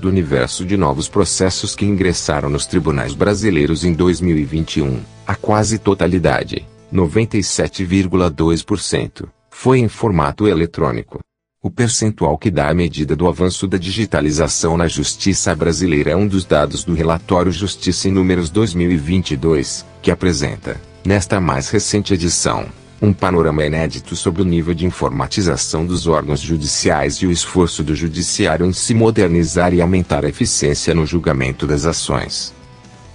Do 0.00 0.08
universo 0.08 0.64
de 0.64 0.76
novos 0.76 1.08
processos 1.08 1.76
que 1.76 1.86
ingressaram 1.86 2.50
nos 2.50 2.66
tribunais 2.66 3.14
brasileiros 3.14 3.84
em 3.84 3.92
2021, 3.92 4.98
a 5.24 5.36
quase 5.36 5.78
totalidade, 5.78 6.66
97,2%, 6.92 9.28
foi 9.50 9.80
em 9.80 9.88
formato 9.88 10.48
eletrônico. 10.48 11.18
O 11.62 11.70
percentual 11.70 12.38
que 12.38 12.50
dá 12.50 12.70
a 12.70 12.74
medida 12.74 13.14
do 13.14 13.28
avanço 13.28 13.66
da 13.66 13.76
digitalização 13.76 14.78
na 14.78 14.88
justiça 14.88 15.54
brasileira 15.54 16.12
é 16.12 16.16
um 16.16 16.26
dos 16.26 16.46
dados 16.46 16.84
do 16.84 16.94
relatório 16.94 17.52
Justiça 17.52 18.08
em 18.08 18.12
Números 18.12 18.48
2022, 18.48 19.84
que 20.00 20.10
apresenta, 20.10 20.80
nesta 21.04 21.38
mais 21.38 21.68
recente 21.68 22.14
edição, 22.14 22.66
um 23.02 23.12
panorama 23.12 23.64
inédito 23.64 24.16
sobre 24.16 24.40
o 24.40 24.44
nível 24.44 24.72
de 24.72 24.86
informatização 24.86 25.84
dos 25.84 26.06
órgãos 26.06 26.40
judiciais 26.40 27.16
e 27.16 27.26
o 27.26 27.30
esforço 27.30 27.82
do 27.82 27.94
judiciário 27.94 28.64
em 28.64 28.72
se 28.72 28.94
modernizar 28.94 29.74
e 29.74 29.82
aumentar 29.82 30.24
a 30.24 30.28
eficiência 30.28 30.94
no 30.94 31.04
julgamento 31.04 31.66
das 31.66 31.84
ações. 31.84 32.54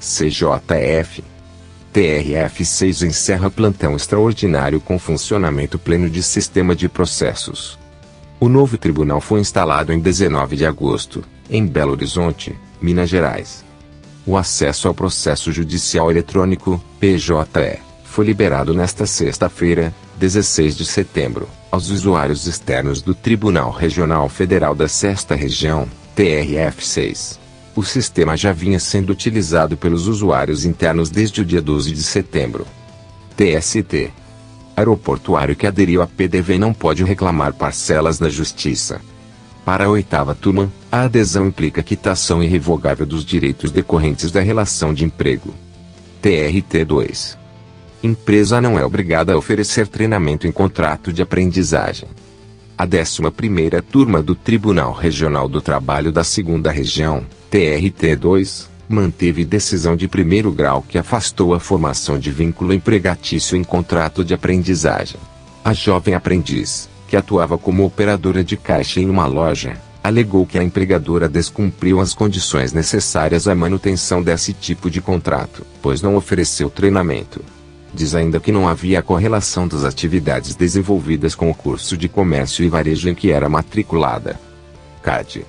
CJF 0.00 1.24
TRF6 1.94 3.06
encerra 3.06 3.48
plantão 3.48 3.94
extraordinário 3.94 4.80
com 4.80 4.98
funcionamento 4.98 5.78
pleno 5.78 6.10
de 6.10 6.24
sistema 6.24 6.74
de 6.74 6.88
processos. 6.88 7.78
O 8.40 8.48
novo 8.48 8.76
tribunal 8.76 9.20
foi 9.20 9.38
instalado 9.38 9.92
em 9.92 10.00
19 10.00 10.56
de 10.56 10.66
agosto, 10.66 11.22
em 11.48 11.64
Belo 11.64 11.92
Horizonte, 11.92 12.52
Minas 12.82 13.08
Gerais. 13.08 13.64
O 14.26 14.36
acesso 14.36 14.88
ao 14.88 14.94
processo 14.94 15.52
judicial 15.52 16.10
eletrônico, 16.10 16.82
PJE, 16.98 17.78
foi 18.04 18.26
liberado 18.26 18.74
nesta 18.74 19.06
sexta-feira, 19.06 19.94
16 20.18 20.76
de 20.76 20.84
setembro, 20.84 21.48
aos 21.70 21.90
usuários 21.90 22.48
externos 22.48 23.02
do 23.02 23.14
Tribunal 23.14 23.70
Regional 23.70 24.28
Federal 24.28 24.74
da 24.74 24.88
Sexta 24.88 25.36
Região, 25.36 25.88
TRF6. 26.16 27.43
O 27.76 27.82
sistema 27.82 28.36
já 28.36 28.52
vinha 28.52 28.78
sendo 28.78 29.10
utilizado 29.10 29.76
pelos 29.76 30.06
usuários 30.06 30.64
internos 30.64 31.10
desde 31.10 31.40
o 31.40 31.44
dia 31.44 31.60
12 31.60 31.92
de 31.92 32.02
setembro. 32.02 32.66
TST. 33.36 34.12
Aeroportuário 34.76 35.56
que 35.56 35.66
aderiu 35.66 36.00
à 36.00 36.06
PDV 36.06 36.56
não 36.56 36.72
pode 36.72 37.02
reclamar 37.02 37.52
parcelas 37.52 38.18
da 38.18 38.28
Justiça. 38.28 39.00
Para 39.64 39.86
a 39.86 39.88
oitava 39.88 40.34
turma, 40.34 40.70
a 40.90 41.02
adesão 41.02 41.46
implica 41.46 41.82
quitação 41.82 42.42
irrevogável 42.42 43.06
dos 43.06 43.24
direitos 43.24 43.72
decorrentes 43.72 44.30
da 44.30 44.40
relação 44.40 44.94
de 44.94 45.04
emprego. 45.04 45.52
TRT2. 46.22 47.36
Empresa 48.02 48.60
não 48.60 48.78
é 48.78 48.84
obrigada 48.84 49.32
a 49.32 49.36
oferecer 49.36 49.88
treinamento 49.88 50.46
em 50.46 50.52
contrato 50.52 51.12
de 51.12 51.22
aprendizagem. 51.22 52.08
A 52.76 52.84
11ª 52.84 53.80
turma 53.80 54.20
do 54.20 54.34
Tribunal 54.34 54.92
Regional 54.92 55.48
do 55.48 55.60
Trabalho 55.60 56.10
da 56.10 56.24
Segunda 56.24 56.72
Região, 56.72 57.24
TRT2, 57.48 58.66
manteve 58.88 59.44
decisão 59.44 59.94
de 59.94 60.08
primeiro 60.08 60.50
grau 60.50 60.82
que 60.82 60.98
afastou 60.98 61.54
a 61.54 61.60
formação 61.60 62.18
de 62.18 62.32
vínculo 62.32 62.74
empregatício 62.74 63.56
em 63.56 63.62
contrato 63.62 64.24
de 64.24 64.34
aprendizagem. 64.34 65.20
A 65.64 65.72
jovem 65.72 66.14
aprendiz, 66.14 66.88
que 67.06 67.16
atuava 67.16 67.56
como 67.56 67.84
operadora 67.84 68.42
de 68.42 68.56
caixa 68.56 68.98
em 68.98 69.08
uma 69.08 69.26
loja, 69.26 69.80
alegou 70.02 70.44
que 70.44 70.58
a 70.58 70.64
empregadora 70.64 71.28
descumpriu 71.28 72.00
as 72.00 72.12
condições 72.12 72.72
necessárias 72.72 73.46
à 73.46 73.54
manutenção 73.54 74.20
desse 74.20 74.52
tipo 74.52 74.90
de 74.90 75.00
contrato, 75.00 75.64
pois 75.80 76.02
não 76.02 76.16
ofereceu 76.16 76.68
treinamento. 76.68 77.40
Diz 77.94 78.14
ainda 78.14 78.40
que 78.40 78.50
não 78.50 78.66
havia 78.66 79.02
correlação 79.02 79.68
das 79.68 79.84
atividades 79.84 80.56
desenvolvidas 80.56 81.36
com 81.36 81.48
o 81.48 81.54
curso 81.54 81.96
de 81.96 82.08
comércio 82.08 82.64
e 82.64 82.68
varejo 82.68 83.08
em 83.08 83.14
que 83.14 83.30
era 83.30 83.48
matriculada. 83.48 84.40
CAD 85.00 85.46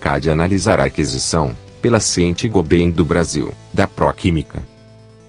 CAD 0.00 0.30
analisará 0.30 0.82
a 0.82 0.86
aquisição, 0.86 1.56
pela 1.80 2.00
Ciente 2.00 2.48
Gobain 2.48 2.90
do 2.90 3.04
Brasil, 3.04 3.54
da 3.72 3.86
Proquímica. 3.86 4.60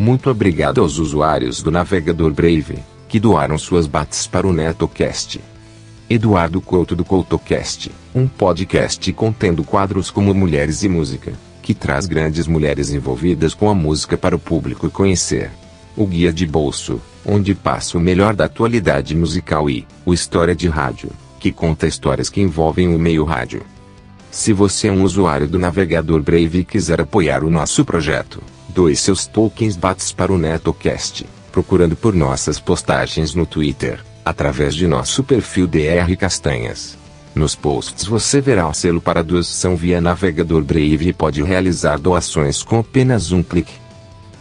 Muito 0.00 0.30
obrigado 0.30 0.80
aos 0.80 0.96
usuários 0.96 1.62
do 1.62 1.70
navegador 1.70 2.32
Brave, 2.32 2.78
que 3.06 3.20
doaram 3.20 3.58
suas 3.58 3.86
bats 3.86 4.26
para 4.26 4.46
o 4.46 4.52
NetoCast. 4.52 5.38
Eduardo 6.08 6.58
Couto 6.58 6.96
do 6.96 7.04
CoutoCast, 7.04 7.92
um 8.14 8.26
podcast 8.26 9.12
contendo 9.12 9.62
quadros 9.62 10.10
como 10.10 10.32
Mulheres 10.32 10.82
e 10.84 10.88
Música, 10.88 11.34
que 11.60 11.74
traz 11.74 12.06
grandes 12.06 12.46
mulheres 12.46 12.88
envolvidas 12.88 13.52
com 13.52 13.68
a 13.68 13.74
música 13.74 14.16
para 14.16 14.34
o 14.34 14.38
público 14.38 14.88
conhecer. 14.88 15.50
O 15.94 16.06
Guia 16.06 16.32
de 16.32 16.46
Bolso, 16.46 16.98
onde 17.22 17.54
passa 17.54 17.98
o 17.98 18.00
melhor 18.00 18.34
da 18.34 18.46
atualidade 18.46 19.14
musical 19.14 19.68
e 19.68 19.86
o 20.06 20.14
História 20.14 20.54
de 20.54 20.66
Rádio, 20.66 21.10
que 21.38 21.52
conta 21.52 21.86
histórias 21.86 22.30
que 22.30 22.40
envolvem 22.40 22.88
o 22.88 22.98
meio 22.98 23.22
rádio. 23.22 23.64
Se 24.30 24.54
você 24.54 24.88
é 24.88 24.92
um 24.92 25.02
usuário 25.02 25.46
do 25.46 25.58
navegador 25.58 26.22
Brave 26.22 26.60
e 26.60 26.64
quiser 26.64 27.02
apoiar 27.02 27.44
o 27.44 27.50
nosso 27.50 27.84
projeto, 27.84 28.40
doe 28.70 28.96
seus 28.96 29.26
tokens 29.26 29.76
BATS 29.76 30.12
para 30.12 30.32
o 30.32 30.38
NetoCast, 30.38 31.26
procurando 31.52 31.96
por 31.96 32.14
nossas 32.14 32.58
postagens 32.58 33.34
no 33.34 33.44
Twitter, 33.44 34.00
através 34.24 34.74
de 34.74 34.86
nosso 34.86 35.22
perfil 35.24 35.66
DR 35.66 36.16
Castanhas. 36.18 36.96
Nos 37.34 37.54
posts 37.54 38.06
você 38.06 38.40
verá 38.40 38.68
o 38.68 38.74
selo 38.74 39.00
para 39.00 39.22
doação 39.22 39.76
via 39.76 40.00
navegador 40.00 40.62
Brave 40.62 41.08
e 41.08 41.12
pode 41.12 41.42
realizar 41.42 41.98
doações 41.98 42.62
com 42.62 42.78
apenas 42.78 43.32
um 43.32 43.42
clique. 43.42 43.74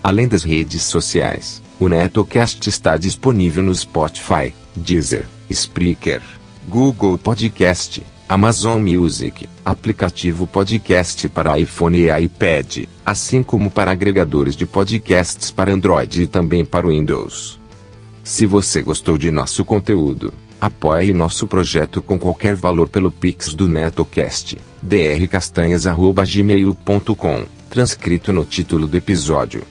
Além 0.03 0.27
das 0.27 0.43
redes 0.43 0.83
sociais, 0.83 1.61
o 1.79 1.87
NetoCast 1.87 2.67
está 2.67 2.97
disponível 2.97 3.63
no 3.63 3.73
Spotify, 3.75 4.53
Deezer, 4.75 5.25
Spreaker, 5.49 6.21
Google 6.67 7.17
Podcast, 7.17 8.03
Amazon 8.29 8.79
Music, 8.79 9.49
aplicativo 9.65 10.45
podcast 10.45 11.27
para 11.29 11.57
iPhone 11.57 11.97
e 11.97 12.15
iPad, 12.15 12.83
assim 13.03 13.41
como 13.41 13.71
para 13.71 13.89
agregadores 13.89 14.55
de 14.55 14.67
podcasts 14.67 15.49
para 15.49 15.73
Android 15.73 16.21
e 16.21 16.27
também 16.27 16.63
para 16.63 16.87
Windows. 16.87 17.59
Se 18.23 18.45
você 18.45 18.83
gostou 18.83 19.17
de 19.17 19.31
nosso 19.31 19.65
conteúdo, 19.65 20.31
apoie 20.61 21.11
nosso 21.11 21.47
projeto 21.47 22.03
com 22.03 22.19
qualquer 22.19 22.53
valor 22.53 22.87
pelo 22.87 23.09
Pix 23.09 23.55
do 23.55 23.67
NetoCast, 23.67 24.59
drcastanhas.gmail.com, 24.79 27.45
transcrito 27.67 28.31
no 28.31 28.45
título 28.45 28.85
do 28.85 28.95
episódio. 28.95 29.63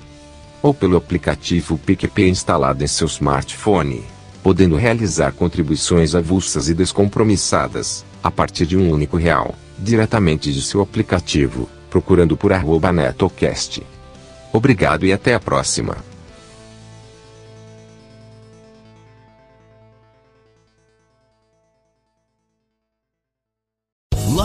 Ou 0.60 0.74
pelo 0.74 0.96
aplicativo 0.96 1.78
PicPay 1.78 2.30
instalado 2.30 2.82
em 2.82 2.88
seu 2.88 3.06
smartphone, 3.06 4.02
podendo 4.42 4.74
realizar 4.74 5.30
contribuições 5.30 6.16
avulsas 6.16 6.68
e 6.68 6.74
descompromissadas, 6.74 8.04
a 8.22 8.30
partir 8.30 8.66
de 8.66 8.76
um 8.76 8.90
único 8.90 9.16
real, 9.16 9.54
diretamente 9.78 10.52
de 10.52 10.62
seu 10.62 10.80
aplicativo, 10.80 11.68
procurando 11.90 12.36
por 12.36 12.52
arroba 12.52 12.92
NetoCast. 12.92 13.82
Obrigado 14.52 15.06
e 15.06 15.12
até 15.12 15.34
a 15.34 15.40
próxima. 15.40 16.07